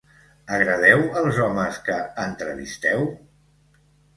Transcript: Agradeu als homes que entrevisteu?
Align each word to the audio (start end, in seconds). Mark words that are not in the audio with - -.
Agradeu 0.55 1.03
als 1.21 1.37
homes 1.45 1.77
que 1.89 1.99
entrevisteu? 2.25 3.07